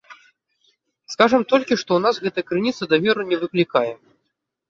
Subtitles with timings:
[1.13, 3.93] Скажам толькі, што ў нас гэтая крыніца даверу не выклікае.